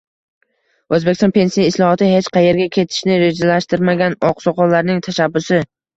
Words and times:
O'zbekiston 0.97 1.33
pensiya 1.35 1.67
islohoti 1.73 2.07
hech 2.13 2.29
qaerga 2.37 2.67
ketishni 2.77 3.19
rejalashtirmagan 3.25 4.17
oqsoqollarning 4.31 5.05
tashabbusi? 5.11 5.63